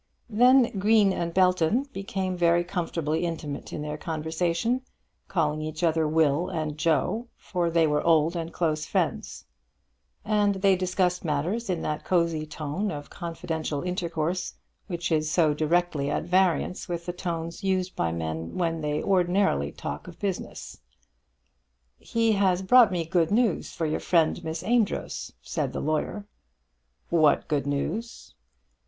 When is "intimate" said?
3.23-3.71